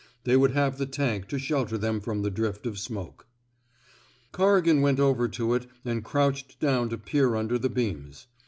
They 0.23 0.35
would 0.35 0.49
have 0.53 0.79
the 0.79 0.87
tank 0.87 1.27
to 1.27 1.37
shel 1.37 1.63
ter 1.67 1.77
them 1.77 2.01
from 2.01 2.23
the 2.23 2.31
drift 2.31 2.65
of 2.65 2.79
smoke. 2.79 3.27
Corrigan 4.31 4.81
went 4.81 4.99
over 4.99 5.27
to 5.27 5.53
it 5.53 5.67
and 5.85 6.03
crouched 6.03 6.59
down 6.59 6.89
to 6.89 6.97
peer 6.97 7.35
under 7.35 7.59
the 7.59 7.69
beams. 7.69 8.25